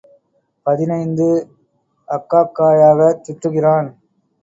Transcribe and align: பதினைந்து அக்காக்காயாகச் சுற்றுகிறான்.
பதினைந்து 0.65 1.27
அக்காக்காயாகச் 2.07 3.23
சுற்றுகிறான். 3.25 3.89